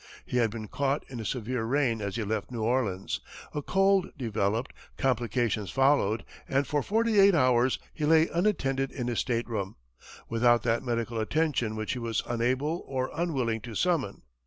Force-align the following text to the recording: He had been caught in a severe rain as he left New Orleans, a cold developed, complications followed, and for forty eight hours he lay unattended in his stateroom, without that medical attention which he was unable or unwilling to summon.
He 0.25 0.37
had 0.37 0.49
been 0.49 0.67
caught 0.67 1.05
in 1.09 1.19
a 1.19 1.25
severe 1.25 1.63
rain 1.63 2.01
as 2.01 2.15
he 2.15 2.23
left 2.23 2.49
New 2.49 2.63
Orleans, 2.63 3.19
a 3.53 3.61
cold 3.61 4.07
developed, 4.17 4.73
complications 4.97 5.69
followed, 5.69 6.25
and 6.49 6.65
for 6.65 6.81
forty 6.81 7.19
eight 7.19 7.35
hours 7.35 7.77
he 7.93 8.07
lay 8.07 8.27
unattended 8.27 8.91
in 8.91 9.05
his 9.07 9.19
stateroom, 9.19 9.75
without 10.27 10.63
that 10.63 10.81
medical 10.81 11.19
attention 11.19 11.75
which 11.75 11.93
he 11.93 11.99
was 11.99 12.23
unable 12.25 12.83
or 12.87 13.11
unwilling 13.13 13.61
to 13.61 13.75
summon. 13.75 14.23